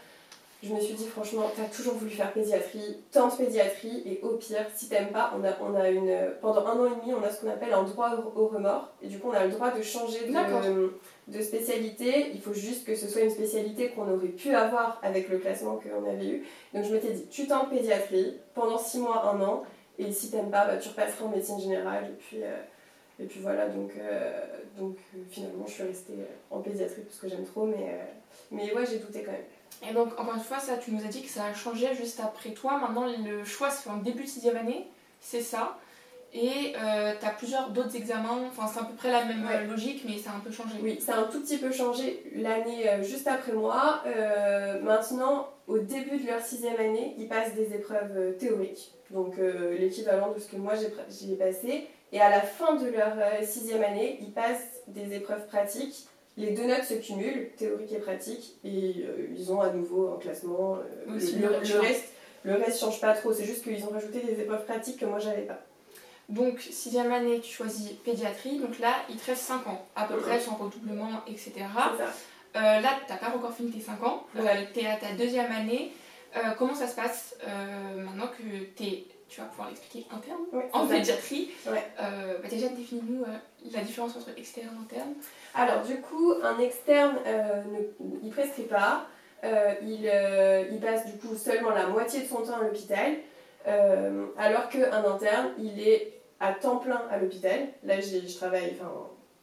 [0.68, 4.66] je me suis dit franchement, t'as toujours voulu faire pédiatrie, tente pédiatrie et au pire,
[4.76, 7.30] si t'aimes pas, on a, on a une, pendant un an et demi, on a
[7.30, 9.82] ce qu'on appelle un droit au, remords et du coup on a le droit de
[9.82, 10.94] changer de,
[11.28, 12.32] de spécialité.
[12.34, 15.78] Il faut juste que ce soit une spécialité qu'on aurait pu avoir avec le classement
[15.78, 16.48] qu'on avait eu.
[16.74, 19.64] Donc je m'étais dit, tu tentes pédiatrie pendant 6 mois, un an
[19.98, 22.58] et si t'aimes pas, bah, tu repasseras en médecine générale et puis, euh,
[23.20, 23.70] et puis voilà.
[23.70, 24.42] Donc, euh,
[24.78, 26.14] donc euh, finalement, je suis restée
[26.52, 28.04] en pédiatrie parce que j'aime trop, mais, euh,
[28.52, 29.42] mais ouais, j'ai douté quand même.
[29.88, 32.20] Et donc, encore une fois, ça, tu nous as dit que ça a changé juste
[32.20, 32.78] après toi.
[32.80, 34.88] Maintenant, le choix se fait en début de sixième année,
[35.22, 35.78] c'est ça.
[36.34, 38.40] Et tu as plusieurs d'autres examens.
[38.50, 39.56] Enfin, c'est à peu près la même Ouais.
[39.56, 40.76] euh, logique, mais ça a un peu changé.
[40.82, 44.02] Oui, ça a un tout petit peu changé l'année euh, juste après moi.
[44.06, 49.38] Euh, maintenant, au début de leur sixième année, ils passent des épreuves euh, théoriques, donc
[49.40, 51.88] euh, l'équivalent de ce que moi j'ai passé.
[52.12, 56.06] Et à la fin de leur euh, sixième année, ils passent des épreuves pratiques.
[56.38, 60.20] Les deux notes se cumulent, théorique et pratique, et euh, ils ont à nouveau un
[60.20, 60.76] classement.
[60.76, 61.14] euh, le,
[61.54, 61.80] le le choix.
[61.82, 62.06] reste,
[62.44, 65.20] le reste change pas trop, c'est juste qu'ils ont rajouté des épreuves pratiques que moi
[65.20, 65.60] j'avais pas.
[66.28, 68.58] Donc, sixième année, tu choisis pédiatrie.
[68.60, 71.54] Donc là, il te reste 5 ans, à peu près, sans redoublement, etc.
[72.56, 74.26] Euh, là, t'as pas encore fini tes 5 ans.
[74.36, 74.68] Euh, Ouais.
[74.74, 75.92] t'es à ta deuxième année.
[76.58, 77.34] Comment ça se passe
[77.96, 81.86] maintenant que t'es, tu vas pouvoir l'expliquer interne Ouais, en pédiatrie Ouais.
[81.98, 83.24] Bah Déjà, définis-nous
[83.74, 85.14] la différence entre externe et interne.
[85.54, 89.08] Alors du coup, un externe, euh, ne, il prescrit pas.
[89.46, 93.14] Euh, il, euh, il passe du coup seulement la moitié de son temps à l'hôpital,
[93.68, 97.68] euh, alors qu'un interne, il est à temps plein à l'hôpital.
[97.84, 98.76] Là, je travaille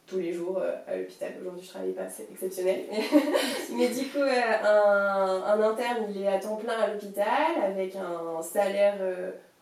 [0.05, 1.31] tous les jours à l'hôpital.
[1.39, 2.81] Aujourd'hui, je travaille pas, c'est exceptionnel.
[3.71, 8.95] Mais du coup, un, interne, il est à temps plein à l'hôpital avec un salaire,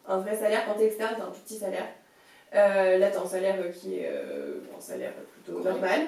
[0.07, 0.65] un vrai salaire.
[0.65, 1.87] Quand tu es externe, tu un tout petit salaire.
[2.53, 5.71] Euh, là, tu as un salaire qui est euh, un salaire plutôt Correct.
[5.71, 5.99] normal.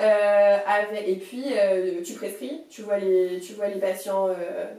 [0.00, 4.28] Euh, avec- et puis, euh, tu prescris, tu vois les, tu vois les, patients,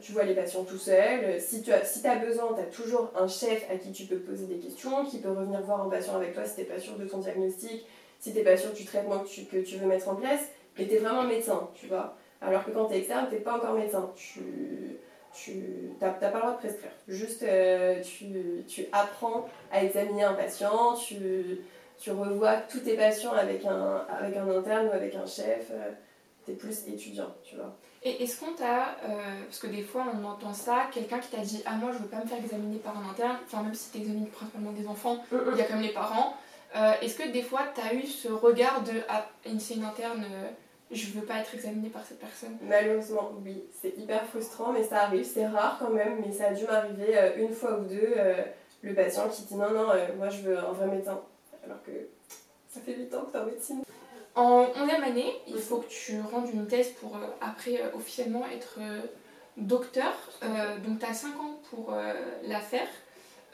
[0.01, 1.39] tu vois les patients tout seul.
[1.39, 4.17] Si tu as, si as besoin, tu as toujours un chef à qui tu peux
[4.17, 6.79] poser des questions, qui peut revenir voir un patient avec toi si tu n'es pas
[6.79, 7.85] sûr de ton diagnostic,
[8.19, 10.41] si tu n'es pas sûr du traitement que tu, que tu veux mettre en place.
[10.77, 12.17] Mais tu es vraiment médecin, tu vois.
[12.41, 14.11] Alors que quand tu es externe, tu n'es pas encore médecin.
[14.17, 14.41] Tu
[15.35, 16.91] tu n'as pas le droit de prescrire.
[17.07, 21.59] Juste, euh, tu, tu apprends à examiner un patient, tu,
[21.99, 25.71] tu revois tous tes patients avec un, avec un interne ou avec un chef.
[26.45, 27.75] tu es plus étudiant, tu vois.
[28.07, 31.41] Et est-ce qu'on t'a, euh, parce que des fois on entend ça, quelqu'un qui t'a
[31.41, 33.91] dit Ah, moi je veux pas me faire examiner par un interne, enfin, même si
[33.91, 36.37] tu examines principalement des enfants, Mm, il y a quand même les parents.
[36.75, 39.25] Euh, est-ce que des fois tu as eu ce regard de Ah,
[39.57, 40.49] c'est une interne, euh,
[40.91, 45.03] je veux pas être examinée par cette personne Malheureusement, oui, c'est hyper frustrant, mais ça
[45.03, 48.13] arrive, c'est rare quand même, mais ça a dû m'arriver euh, une fois ou deux,
[48.17, 48.43] euh,
[48.81, 51.19] le patient qui dit non, non, euh, moi je veux un vrai médecin,
[51.63, 51.91] alors que
[52.69, 53.81] ça fait 8 ans que t'es en médecine.
[54.35, 58.79] En 11e année, il faut que tu rendes une thèse pour euh, après officiellement être
[59.57, 60.13] docteur.
[60.85, 61.95] Donc tu as 5 ans pour
[62.43, 62.87] la faire.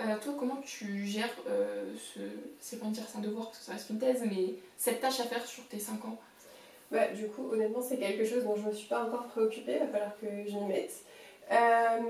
[0.08, 2.20] Euh, toi, comment tu gères euh, ce.
[2.60, 5.20] C'est pas dire c'est un devoir parce que ça reste une thèse, mais cette tâche
[5.20, 6.18] à faire sur tes 5 ans?
[6.92, 9.80] Bah, du coup, honnêtement, c'est quelque chose dont je me suis pas encore préoccupée, il
[9.80, 10.92] va falloir que je m'y mette.
[11.52, 11.56] Euh,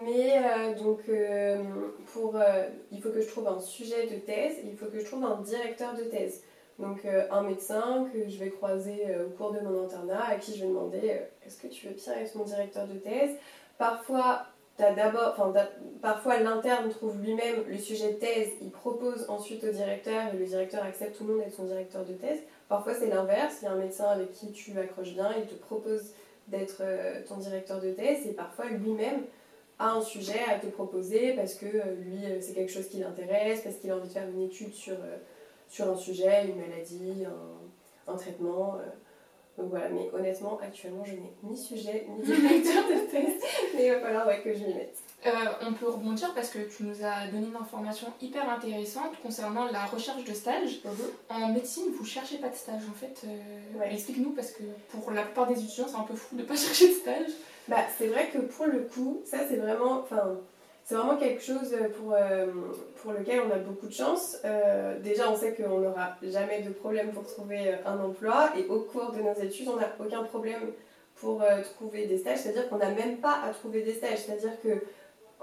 [0.04, 1.64] mais euh, donc, euh,
[2.14, 2.36] pour,
[2.92, 5.40] il faut que je trouve un sujet de thèse, il faut que je trouve un
[5.42, 6.44] directeur de thèse.
[6.80, 10.62] Donc, un médecin que je vais croiser au cours de mon internat, à qui je
[10.62, 13.36] vais demander est-ce que tu veux bien être mon directeur de thèse?
[13.78, 14.48] Parfois,
[14.80, 15.54] d'abord,
[16.02, 20.46] parfois l'interne trouve lui-même le sujet de thèse, il propose ensuite au directeur, et le
[20.46, 22.40] directeur accepte tout le monde d'être son directeur de thèse.
[22.72, 23.58] Parfois, c'est l'inverse.
[23.62, 26.14] Il y a un médecin avec qui tu accroches bien, il te propose
[26.48, 29.26] d'être euh, ton directeur de thèse et parfois lui-même
[29.78, 33.00] a un sujet à te proposer parce que euh, lui, euh, c'est quelque chose qui
[33.00, 34.96] l'intéresse, parce qu'il a envie de faire une étude sur,
[35.82, 37.26] un sujet, une maladie,
[38.08, 38.78] un, traitement.
[39.58, 43.44] Donc voilà, mais honnêtement, actuellement, je n'ai ni sujet ni directeur de thèse,
[43.76, 44.98] mais il va falloir que je m'y mette.
[45.24, 45.30] Euh,
[45.68, 49.86] on peut rebondir parce que tu nous as donné une information hyper intéressante concernant la
[49.86, 50.82] recherche de stage.
[51.30, 53.22] En médecine, vous cherchez pas de stage en fait.
[53.28, 53.94] euh, Ouais.
[53.94, 56.88] Explique-nous parce que pour la plupart des étudiants, c'est un peu fou de pas chercher
[56.90, 57.32] de stage.
[57.68, 60.04] Bah, c'est vrai que pour le coup, ça c'est vraiment,
[60.84, 62.48] c'est vraiment quelque chose pour, euh,
[63.04, 64.38] pour lequel on a beaucoup de chance.
[64.44, 68.80] Euh, déjà, on sait qu'on n'aura jamais de problème pour trouver un emploi et au
[68.80, 70.72] cours de nos études, on n'a aucun problème
[71.16, 72.40] pour euh, trouver des stages.
[72.40, 74.18] C'est-à-dire qu'on n'a même pas à trouver des stages.
[74.26, 74.70] C'est-à-dire que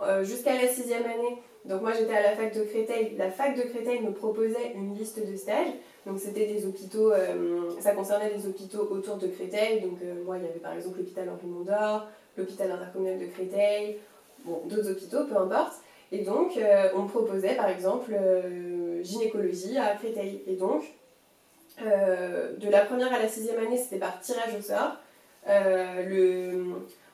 [0.03, 3.57] euh, jusqu'à la sixième année, donc moi j'étais à la fac de Créteil, la fac
[3.57, 5.73] de Créteil me proposait une liste de stages.
[6.07, 9.81] Donc c'était des hôpitaux, euh, ça concernait des hôpitaux autour de Créteil.
[9.81, 12.07] Donc euh, moi il y avait par exemple l'hôpital Henri Mondor,
[12.37, 13.99] l'hôpital intercommunal de Créteil,
[14.47, 15.75] d'autres hôpitaux, peu importe.
[16.13, 16.59] Et donc
[16.97, 18.15] on proposait par exemple
[19.03, 20.43] gynécologie à Créteil.
[20.47, 20.85] Et donc
[21.81, 24.97] de la première à la sixième année c'était par tirage au sort.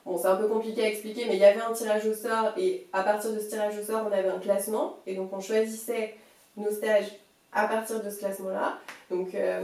[0.05, 2.53] Bon, c'est un peu compliqué à expliquer, mais il y avait un tirage au sort
[2.59, 5.41] et à partir de ce tirage au sort, on avait un classement et donc on
[5.41, 6.15] choisissait
[6.57, 7.07] nos stages
[7.53, 8.79] à partir de ce classement-là.
[9.11, 9.61] Donc, euh,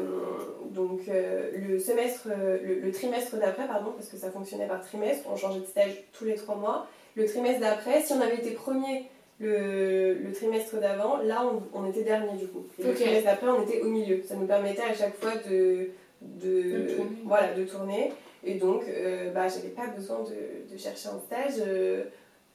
[0.71, 4.81] donc euh, le semestre, euh, le, le trimestre d'après, pardon, parce que ça fonctionnait par
[4.81, 6.87] trimestre, on changeait de stage tous les trois mois.
[7.17, 9.07] Le trimestre d'après, si on avait été premier
[9.41, 12.65] le, le trimestre d'avant, là on, on était dernier du coup.
[12.79, 14.23] Et le trimestre d'après, on était au milieu.
[14.27, 15.89] Ça nous permettait à chaque fois de,
[16.23, 17.11] de, De tourner.
[17.25, 18.13] voilà, de tourner.
[18.45, 21.63] Et donc, euh, bah, j'avais pas besoin de, de chercher un stage.
[21.67, 22.05] Euh,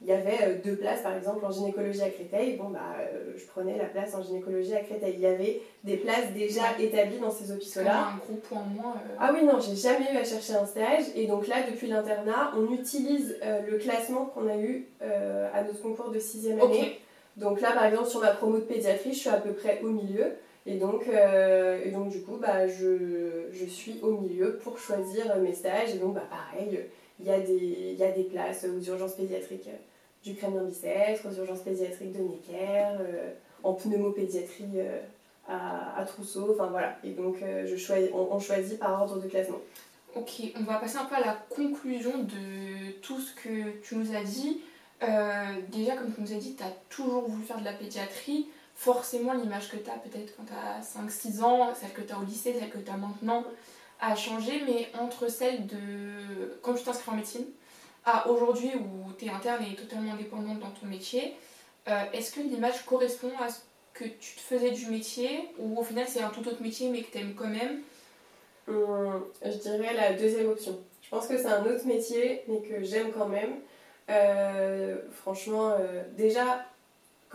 [0.01, 2.57] Il y avait euh, deux places, par exemple, en gynécologie à Créteil.
[2.57, 2.95] Bon, bah,
[3.37, 5.13] je prenais la place en gynécologie à Créteil.
[5.15, 8.09] Il y avait des places déjà établies dans ces hôpitaux-là.
[8.13, 8.95] un gros point moins.
[8.95, 9.15] euh.
[9.19, 11.05] Ah oui, non, j'ai jamais eu à chercher un stage.
[11.15, 15.63] Et donc là, depuis l'internat, on utilise euh, le classement qu'on a eu euh, à
[15.63, 16.99] notre concours de sixième année.
[17.37, 19.89] Donc là, par exemple, sur ma promo de pédiatrie, je suis à peu près au
[19.89, 20.33] milieu.
[20.67, 25.35] Et donc, euh, et donc du coup, bah, je, je suis au milieu pour choisir
[25.37, 25.93] mes stages.
[25.93, 26.79] Et donc, bah, pareil,
[27.19, 29.77] il y, a des- y a des places aux urgences pédiatriques euh,
[30.23, 33.31] du crânien bicêtre, aux urgences pédiatriques de Necker, euh,
[33.63, 34.99] en pneumopédiatrie euh,
[35.47, 36.51] à, à Trousseau.
[36.53, 36.97] Enfin voilà.
[37.03, 39.61] Et donc, je choisis, on, choisit par ordre de classement.
[40.15, 44.15] Ok, on va passer un peu à la conclusion de tout ce que tu nous
[44.15, 44.61] as dit.
[45.71, 48.47] Déjà, comme tu nous as dit, tu as toujours voulu faire de la pédiatrie.
[48.75, 52.19] Forcément, l'image que tu as peut-être quand tu as 5-6 ans, celle que tu as
[52.19, 53.43] au lycée, celle que tu as maintenant,
[53.99, 54.61] a changé.
[54.65, 57.45] Mais entre celle de quand tu t'inscris en médecine
[58.05, 61.35] à aujourd'hui où tu es interne et totalement indépendante dans ton métier,
[61.87, 63.59] euh, est-ce que l'image correspond à ce
[63.93, 67.01] que tu te faisais du métier ou au final c'est un tout autre métier mais
[67.01, 67.81] que tu aimes quand même?
[68.67, 70.79] Hum, je dirais la deuxième option.
[71.05, 73.59] Je pense que c'est un autre métier, mais que j'aime quand même.
[74.09, 76.65] Euh, franchement, euh, déjà,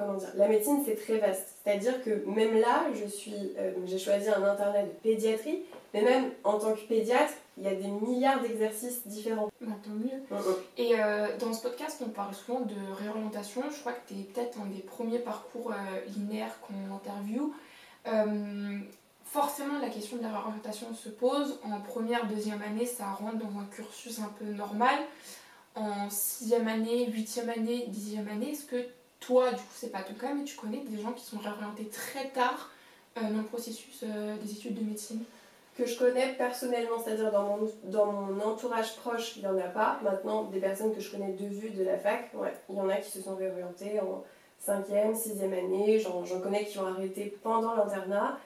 [0.01, 1.57] comment dire, la médecine c'est très vaste.
[1.63, 6.31] C'est-à-dire que même là, je suis, euh, j'ai choisi un internat de pédiatrie, mais même
[6.45, 9.51] en tant que pédiatre, il y a des milliards d'exercices différents.
[9.61, 10.21] Bah, tant mieux.
[10.31, 10.57] Hum, hum.
[10.79, 13.63] Et euh, dans ce podcast, on parle souvent de réorientation.
[13.71, 17.53] Je crois que tu es peut-être un des premiers parcours euh, linéaires qu'on interviewe.
[19.25, 21.61] Forcément, la question de la réorientation se pose.
[21.63, 24.99] En première, deuxième année, ça rentre dans un cursus un peu normal.
[25.77, 28.85] En sixième année, huitième année, dixième année, est-ce que
[29.21, 31.89] toi, du coup, c'est pas ton cas, mais tu connais des gens qui sont réorientés
[31.89, 32.71] très tard
[33.19, 35.23] euh, dans le processus euh, des études de médecine
[35.77, 39.69] Que je connais personnellement, c'est-à-dire dans mon, dans mon entourage proche, il n'y en a
[39.69, 40.01] pas.
[40.03, 42.89] Maintenant, des personnes que je connais de vue de la fac, ouais, il y en
[42.89, 44.25] a qui se sont réorientées en
[44.67, 48.39] 5e, 6e année, j'en connais qui ont arrêté pendant l'internat.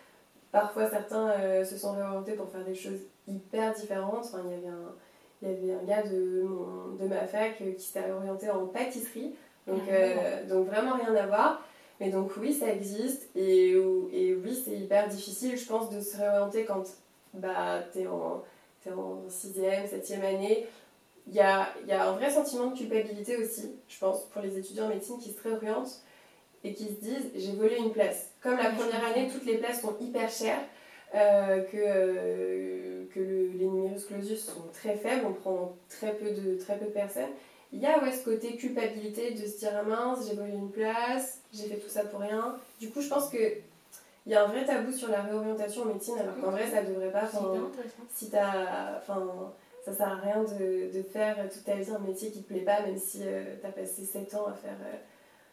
[0.53, 4.25] Parfois, certains euh, se sont réorientés pour faire des choses hyper différentes.
[4.25, 4.95] Enfin, il y avait un,
[5.43, 6.47] y avait un gars de,
[7.01, 9.35] de ma fac qui s'était orienté en pâtisserie,
[9.67, 11.63] donc, euh, donc vraiment rien à voir.
[12.01, 16.17] Mais donc oui, ça existe et, et oui, c'est hyper difficile, je pense, de se
[16.17, 16.85] réorienter quand
[17.35, 18.43] bah, tu es en,
[18.87, 20.67] es en 6e, 7e année.
[21.27, 24.59] Il y a, y a, un vrai sentiment de culpabilité aussi, je pense, pour les
[24.59, 26.03] étudiants en médecine qui se réorientent
[26.65, 28.31] et qui se disent j'ai volé une place.
[28.43, 30.61] Comme la première année, toutes les places sont hyper chères,
[31.15, 36.59] euh, que, euh, que les numerus clausus sont très faibles, on prend très peu de,
[36.59, 37.31] très peu de personnes.
[37.75, 40.71] Il y a ouais, ce côté culpabilité de se dire ah mince, j'ai volé une
[40.71, 42.57] place, j'ai fait tout ça pour rien.
[42.81, 43.37] Du coup, je pense que
[44.27, 46.85] il y a un vrai tabou sur la réorientation en médecine, alors qu'en vrai, ça
[46.85, 47.29] devrait pas.
[48.15, 48.99] Si t'as.
[48.99, 49.53] Enfin,
[49.85, 52.61] ça sert à rien de, de, faire toute ta vie un métier qui te plaît
[52.61, 54.77] pas, même si euh, tu as passé 7 ans à faire.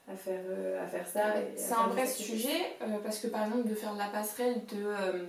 [0.07, 0.41] à faire,
[0.81, 1.33] à faire ça.
[1.55, 5.25] C'est un vrai sujet parce que par exemple de faire la passerelle de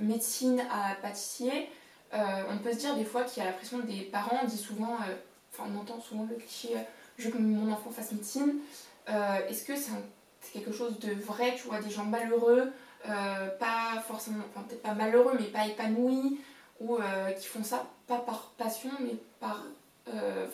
[0.00, 1.68] médecine à pâtissier,
[2.12, 4.56] on peut se dire des fois qu'il y a la pression des parents, on dit
[4.56, 4.96] souvent
[5.58, 6.80] on entend souvent le cliché euh,
[7.18, 8.54] je veux que mon enfant fasse médecine.
[9.08, 9.92] Euh, est-ce que c'est
[10.52, 12.72] quelque chose de vrai, tu vois, des gens malheureux,
[13.08, 16.40] euh, pas forcément, enfin peut-être pas malheureux, mais pas épanouis,
[16.80, 16.98] ou
[17.38, 19.64] qui font ça pas par passion, mais par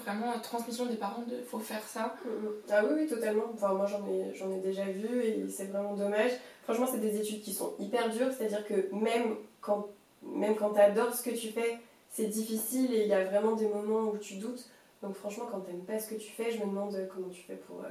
[0.05, 2.17] vraiment transmission des parents de faut faire ça.
[2.25, 2.51] Mm, mm.
[2.71, 3.45] Ah oui, oui, totalement.
[3.61, 6.33] Moi j'en ai, ai déjà vu et c'est vraiment dommage.
[6.65, 9.87] Franchement, c'est des études qui sont hyper dures, c'est-à-dire que même quand,
[10.23, 11.79] même quand tu ce que tu fais,
[12.11, 14.69] c'est difficile et il y a vraiment des moments où tu doutes.
[15.03, 17.43] Donc franchement, quand tu n'aimes pas ce que tu fais, je me demande comment tu
[17.43, 17.89] fais pour, euh,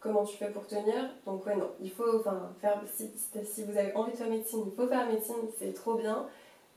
[0.00, 1.10] comment tu fais pour tenir.
[1.24, 4.72] Donc ouais, non, il faut, enfin, faire, si, vous avez envie de faire médecine, il
[4.72, 6.26] faut faire médecine, c'est trop bien.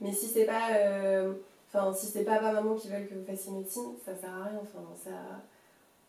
[0.00, 1.34] Mais si c'est pas, euh,
[1.68, 4.60] enfin, si c'est papa, maman qui veulent que vous fassiez médecine, ça sert à rien.
[4.62, 5.10] Enfin, ça,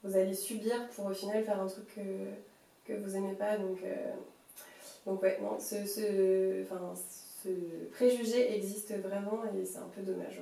[0.03, 3.57] vous allez subir pour au final faire un truc que, vous aimez pas.
[3.57, 4.13] Donc, euh,
[5.05, 6.65] donc ouais, non, ce, ce,
[7.43, 7.49] ce
[7.91, 10.41] préjugé existe vraiment et c'est un peu dommage.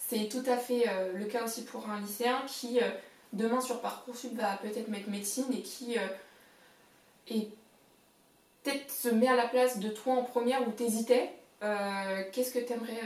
[0.00, 2.88] C'est tout à fait euh, le cas aussi pour un lycéen qui, euh,
[3.32, 7.36] demain sur Parcoursup, va peut-être mettre médecine et qui euh,
[8.62, 11.30] peut-être se met à la place de toi en première où t'hésitais.
[12.32, 13.00] Qu'est-ce que tu aimerais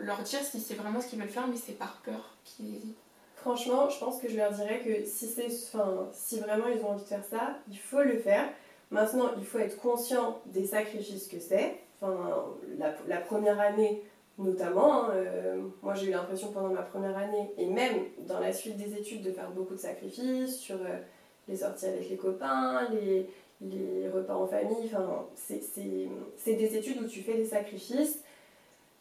[0.00, 2.96] leur dire si c'est vraiment ce qu'ils veulent faire, mais c'est par peur qu'ils hésitent?
[3.36, 7.02] Franchement, je pense que je leur dirais que si, enfin, si vraiment ils ont envie
[7.02, 8.48] de faire ça, il faut le faire.
[8.90, 11.78] Maintenant, il faut être conscient des sacrifices que c'est.
[12.00, 12.44] Enfin,
[13.08, 14.02] la, première année,
[14.38, 18.52] notamment, hein, euh, moi j'ai eu l'impression pendant ma première année et même dans la
[18.52, 20.98] suite des études de faire beaucoup de sacrifices sur euh,
[21.48, 23.28] les sorties avec les copains, les,
[23.60, 28.20] les repas en famille, enfin c'est des études où tu fais des sacrifices,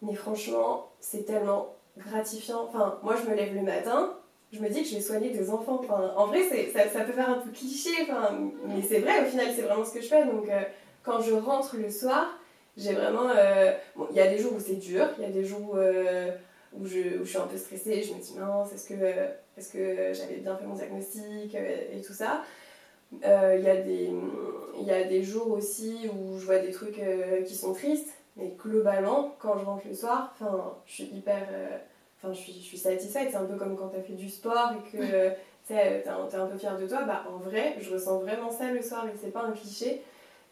[0.02, 2.66] mais franchement c'est tellement gratifiant.
[2.68, 4.14] Enfin, moi je me lève le matin,
[4.52, 5.80] je me dis que je vais soigner des enfants.
[5.82, 9.26] Enfin, en vrai ça, ça peut faire un peu cliché, enfin, mais c'est vrai au
[9.26, 10.26] final c'est vraiment ce que je fais.
[10.26, 10.62] Donc euh,
[11.04, 12.38] quand je rentre le soir,
[12.78, 13.30] j'ai vraiment.
[13.36, 13.74] Euh,
[14.10, 16.32] il y a des jours où c'est dur, il y a des jours où, euh,
[16.74, 19.72] où, je, où, je, suis un peu stressée, je me dis mince, est-ce que, est
[19.72, 22.44] que j'avais bien fait mon diagnostic euh, et tout ça.
[23.14, 24.10] Il y, a des,
[24.80, 27.02] y a des jours aussi où je vois des trucs
[27.46, 30.34] qui sont tristes, mais globalement, quand je rentre le soir,
[30.86, 31.46] je suis hyper.
[32.18, 33.28] Enfin, je suis, je suis satisfaite.
[33.32, 35.30] C'est un peu comme quand tu as fait du sport et que
[35.68, 37.04] tu es un peu fière de toi.
[37.04, 40.04] Bah, en vrai, je ressens vraiment ça le soir et c'est pas un cliché.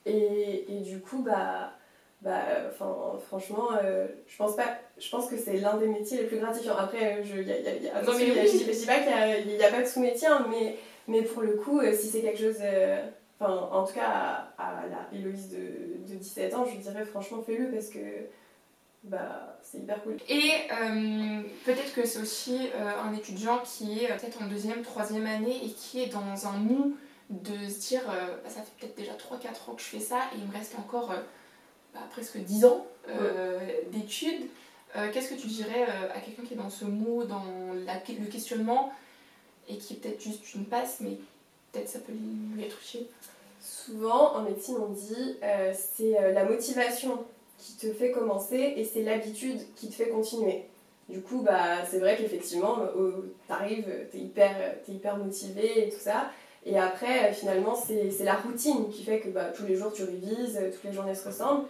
[0.05, 1.71] Et, et, du coup, bah,
[2.21, 2.43] bah,
[3.27, 4.77] franchement, euh, je pense pas.
[4.97, 6.75] Je pense que c'est l'un des métiers les plus gratifiants.
[6.75, 9.63] Après, je, y a, y a, y a, non, mais je, dis pas qu'il n'y
[9.63, 10.75] a, pas de sous-métier, hein, mais,
[11.07, 12.57] mais pour le coup, euh, si c'est quelque chose.
[12.61, 13.01] Euh,
[13.39, 17.71] enfin, en tout cas, à, la Héloïse de, de, 17 ans, je dirais franchement, fais-le
[17.71, 17.99] parce que
[19.03, 20.17] bah, c'est hyper cool.
[20.27, 20.51] Et
[21.63, 26.03] peut-être que c'est aussi un étudiant qui est peut-être en deuxième, troisième année et qui
[26.03, 26.97] est dans un mou
[27.29, 30.39] de se dire bah, ça fait peut-être déjà 3-4 ans que je fais ça et
[30.39, 31.13] il me reste encore
[31.93, 33.59] bah, presque 10 ans euh,
[33.91, 34.43] d'études.
[34.95, 38.25] Euh, qu'est-ce que tu dirais euh, à quelqu'un qui est dans ce mot, dans le
[38.31, 38.91] questionnement,
[39.67, 41.17] et qui est peut-être juste une passe, mais
[41.71, 43.05] peut-être ça peut lui être utile?
[43.61, 45.37] Souvent, en médecine, on dit
[45.73, 47.25] c'est la motivation
[47.57, 50.63] qui te fait commencer et c'est l'habitude qui te fait continuer.
[51.09, 52.77] Du coup, bah, c'est vrai qu'effectivement,
[53.47, 54.51] t'arrives, t'es hyper,
[54.87, 56.31] es hyper motivé et tout ça.
[56.65, 60.59] Et après, finalement, c'est la routine qui fait que bah, tous les jours tu révises,
[60.73, 61.65] toutes les journées se ressemblent.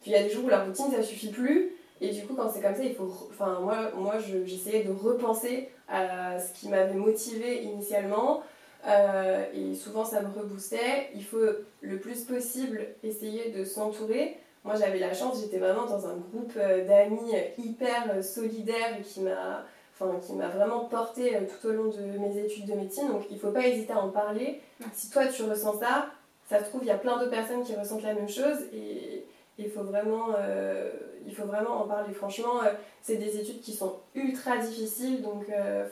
[0.00, 1.72] Puis il y a des jours où la routine, ça suffit plus.
[2.00, 3.10] Et du coup, quand c'est comme ça, il faut.
[3.30, 8.42] Enfin, moi, moi j'essayais de repenser à ce qui m'avait motivé initialement.
[8.86, 11.10] Euh, et souvent, ça me reboostait.
[11.14, 11.44] Il faut
[11.80, 14.36] le plus possible essayer de s'entourer.
[14.64, 19.64] moi j'avais la chance, j'étais vraiment dans un groupe d'amis hyper solidaire et qui m'a
[20.00, 23.08] enfin, qui m'a vraiment porté tout au long de mes études de médecine.
[23.08, 24.60] Donc il ne faut pas hésiter à en parler.
[24.92, 26.06] Si toi tu ressens ça,
[26.48, 29.24] ça se trouve, il y a plein d'autres personnes qui ressentent la même chose et
[29.58, 30.90] il faut vraiment, euh,
[31.26, 32.14] il faut vraiment en parler.
[32.14, 32.70] Franchement, euh,
[33.02, 35.86] c'est des études qui sont ultra difficiles, donc euh,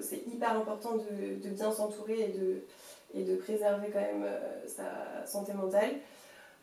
[0.00, 2.64] c'est hyper important de, bien s'entourer et de,
[3.14, 4.26] et de préserver quand même
[4.66, 5.90] sa santé mentale.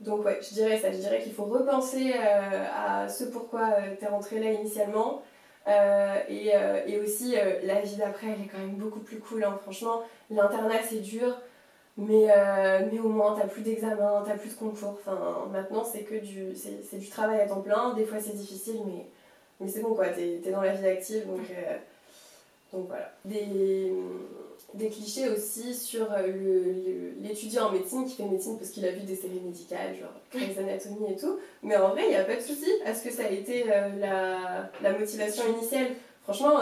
[0.01, 4.07] Donc ouais, je dirais ça, je dirais qu'il faut repenser à ce pourquoi tu es
[4.07, 5.21] rentré là initialement.
[5.67, 6.51] Et,
[6.87, 9.43] et, aussi, la vie d'après, elle est quand même beaucoup plus cool.
[9.43, 9.59] Hein.
[9.61, 11.39] Franchement, l'internat, c'est dur.
[11.97, 14.97] Mais, euh, mais au moins, t'as plus d'examen, t'as plus de concours.
[14.99, 17.93] Enfin, maintenant, c'est que du, c'est, du travail à temps plein.
[17.93, 19.05] Des fois, c'est difficile, mais,
[19.59, 20.07] mais c'est bon, quoi.
[20.09, 21.77] T'es, es dans la vie active, donc, euh,
[22.71, 23.11] donc voilà.
[23.25, 23.91] Des,
[24.73, 29.01] des clichés aussi sur le, l'étudiant en médecine qui fait médecine parce qu'il a vu
[29.01, 31.37] des séries médicales, genre Grey's Anatomy et tout.
[31.61, 32.71] Mais en vrai, il n'y a pas de souci.
[32.85, 35.87] Est-ce que ça a été euh, la, la, motivation initiale
[36.23, 36.59] Franchement,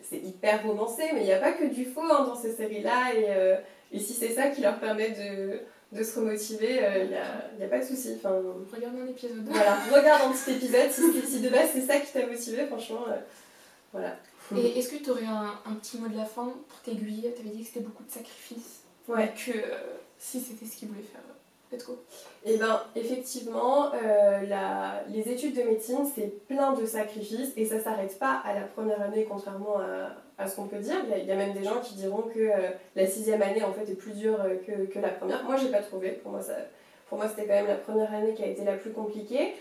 [0.00, 3.14] c'est hyper romancé, mais il n'y a pas que du faux hein, dans ces séries-là.
[3.14, 3.58] Et
[3.92, 5.60] et si c'est ça qui leur permet de,
[5.98, 8.14] de se remotiver, il euh, n'y a, a, pas de souci.
[8.16, 8.40] Enfin,
[8.72, 9.44] regarde un épisode.
[9.46, 10.90] Voilà, regarde un petit épisode.
[10.90, 13.16] Si, si de base c'est ça qui t'a motivé, franchement, euh,
[13.92, 14.16] voilà.
[14.56, 17.34] Et est-ce que tu aurais un, un, petit mot de la fin pour t'aiguiller?
[17.34, 18.80] Tu avais dit que c'était beaucoup de sacrifices.
[19.06, 19.32] Ouais.
[19.34, 21.20] Que euh, si c'était ce qu'ils voulaient faire,
[21.70, 22.02] let's go.
[22.44, 27.80] Et eh ben effectivement, la, les études de médecine, c'est plein de sacrifices et ça
[27.80, 30.12] s'arrête pas à la première année, contrairement à
[30.46, 30.96] ce qu'on peut dire.
[31.16, 33.90] Il y, a, même des gens qui diront que euh, la sixième année en fait
[33.90, 35.42] est plus dure euh, que, que, la première.
[35.44, 36.10] Moi, j'ai pas trouvé.
[36.10, 36.40] Pour moi,
[37.08, 39.54] pour moi, c'était quand même la première année qui a été la plus compliquée.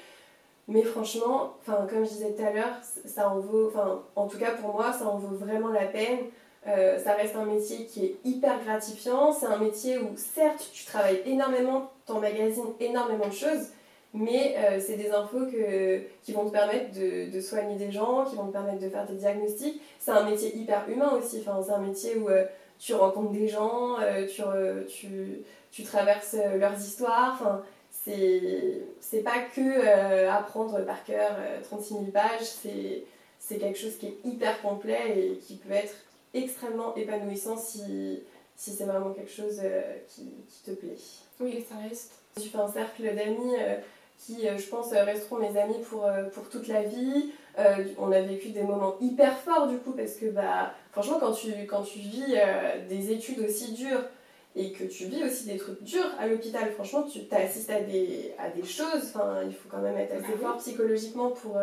[0.67, 4.37] Mais franchement, enfin, comme je disais tout à l'heure, ça en vaut, enfin, en tout
[4.37, 6.19] cas pour moi, ça en vaut vraiment la peine.
[6.67, 9.31] Euh, ça reste un métier qui est hyper gratifiant.
[9.31, 13.69] C'est un métier où, certes, tu travailles énormément, tu emmagasines énormément de choses,
[14.13, 18.25] mais euh, c'est des infos que, qui vont te permettre de, de, soigner des gens,
[18.25, 19.81] qui vont te permettre de faire des diagnostics.
[19.99, 22.45] C'est un métier hyper humain aussi, enfin, c'est un métier où euh,
[22.79, 24.41] tu rencontres des gens, euh, tu,
[24.87, 25.41] tu,
[25.71, 31.31] tu, traverses leurs histoires, enfin, c'est pas que apprendre par cœur
[31.63, 32.45] 36 000 pages,
[33.39, 35.95] c'est quelque chose qui est hyper complet et qui peut être
[36.33, 38.21] extrêmement épanouissant si,
[38.55, 39.61] si c'est vraiment quelque chose
[40.07, 40.95] qui, qui, te plaît.
[41.41, 42.13] Oui, ça reste.
[42.39, 43.55] Tu fais un cercle d'amis
[44.17, 47.31] qui, euh, je pense, euh, resteront mes amis pour, euh, pour toute la vie.
[47.97, 51.51] on a vécu des moments hyper forts du coup parce que bah, franchement quand tu,
[51.67, 52.35] quand tu vis
[52.87, 54.03] des études aussi dures
[54.55, 58.35] et que tu vis aussi des trucs durs à l'hôpital, franchement tu assistes à des,
[58.37, 61.57] à des choses, enfin, il faut quand même être assez bah fort psychologiquement pour,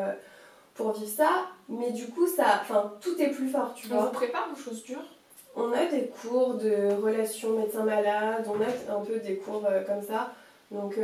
[0.74, 4.08] pour vivre ça, mais du coup ça, enfin, tout est plus fort, tu on vois.
[4.08, 5.08] On prépare aux choses dures?
[5.54, 10.32] On a des cours de relations médecin-malade, on a un peu des cours comme ça,
[10.72, 10.98] donc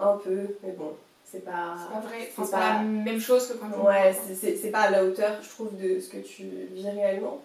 [0.00, 0.92] un peu, mais bon,
[1.24, 1.76] c'est pas.
[1.78, 3.86] C'est pas vrai, c'est pas, la même chose que quand tu.
[3.86, 7.40] Ouais, c'est pas à la hauteur, je trouve, de ce que tu vis réellement.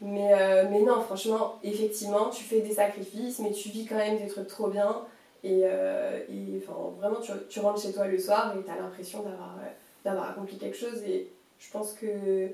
[0.00, 4.18] Mais, euh, mais non, franchement, effectivement, tu fais des sacrifices, mais tu vis quand même
[4.18, 5.02] des trucs trop bien.
[5.44, 8.76] Et, euh, et enfin, vraiment, tu, tu, rentres chez toi le soir et tu as
[8.76, 9.56] l'impression d'avoir
[10.04, 11.02] d'avoir accompli quelque chose.
[11.06, 12.48] Et je pense que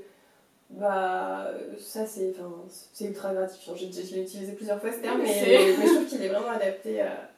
[0.71, 2.35] bah, ça, c'est
[3.05, 3.75] ultra gratifiant.
[3.77, 6.51] Je, je l'ai utilisé plusieurs fois ce terme, mais, mais, je trouve qu'il est vraiment
[6.51, 7.31] adapté à,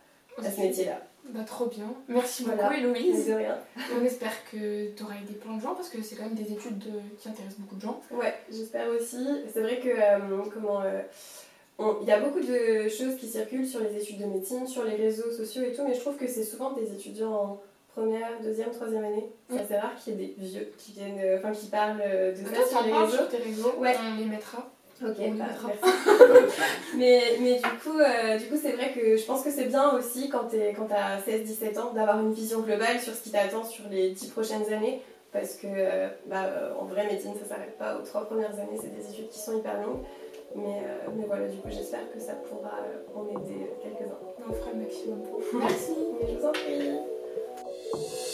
[0.42, 1.02] à ce métier-là.
[1.28, 1.92] Bah, trop bien.
[2.08, 3.26] Merci beaucoup, Héloïse.
[3.26, 3.58] De rien.
[3.98, 6.52] On espère que tu auras aidé plein de gens parce que c'est quand même des
[6.52, 6.82] études
[7.18, 8.00] qui intéressent beaucoup de gens.
[8.10, 9.26] Ouais, j'espère aussi.
[9.52, 10.82] C'est vrai que, euh, comment.
[10.82, 11.02] Euh,
[12.02, 14.96] il y a beaucoup de choses qui circulent sur les études de médecine, sur les
[14.96, 17.60] réseaux sociaux et tout, mais je trouve que c'est souvent des étudiants en
[17.94, 19.30] première, deuxième, troisième année.
[19.48, 22.34] C'est assez rare qu'il y ait des vieux qui viennent, euh, enfin qui parlent de
[22.34, 23.16] ça sur les réseaux.
[23.16, 23.94] Sur tes réseaux, ouais.
[23.96, 24.68] on les mettra.
[25.00, 25.44] Ok, bah,
[26.96, 29.92] mais, mais du coup, euh, du coup c'est vrai que je pense que c'est bien
[29.96, 33.84] aussi quand tu as 16-17 ans d'avoir une vision globale sur ce qui t'attend sur
[33.88, 35.00] les 10 prochaines années.
[35.30, 38.78] Parce que, euh, bah, euh, en vrai, médecine, ça s'arrête pas aux 3 premières années,
[38.80, 40.02] c'est des études qui sont hyper longues.
[40.56, 40.82] Mais,
[41.14, 42.78] mais voilà, du coup, j'espère que ça pourra
[43.14, 44.18] en aider quelques-uns.
[44.48, 45.22] On fera le maximum.
[45.52, 48.27] Merci, je vous en prie.